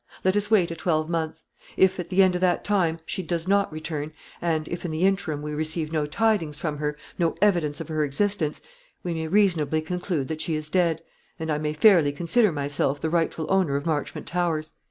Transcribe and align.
Let 0.23 0.35
us 0.35 0.49
wait 0.49 0.71
a 0.71 0.75
twelvemonth. 0.75 1.43
If 1.77 1.99
at 1.99 2.09
the 2.09 2.23
end 2.23 2.33
of 2.33 2.41
that 2.41 2.63
time, 2.63 2.97
she 3.05 3.21
does 3.21 3.47
not 3.47 3.71
return, 3.71 4.13
and 4.41 4.67
if 4.67 4.83
in 4.83 4.89
the 4.89 5.03
interim 5.03 5.43
we 5.43 5.53
receive 5.53 5.91
no 5.93 6.07
tidings 6.07 6.57
from 6.57 6.79
her, 6.79 6.97
no 7.19 7.35
evidence 7.39 7.79
of 7.79 7.87
her 7.89 8.03
existence, 8.03 8.61
we 9.03 9.13
may 9.13 9.27
reasonably 9.27 9.79
conclude 9.83 10.27
that 10.29 10.41
she 10.41 10.55
is 10.55 10.71
dead; 10.71 11.03
and 11.37 11.51
I 11.51 11.59
may 11.59 11.73
fairly 11.73 12.11
consider 12.11 12.51
myself 12.51 12.99
the 12.99 13.11
rightful 13.11 13.45
owner 13.53 13.75
of 13.75 13.85
Marchmont 13.85 14.25
Towers. 14.25 14.73